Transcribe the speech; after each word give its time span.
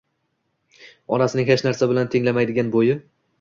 Onasining 1.17 1.51
hech 1.51 1.63
narsa 1.67 1.89
bilan 1.93 2.11
tenglanmaydigan 2.17 2.73
bo‘yi 2.79 2.99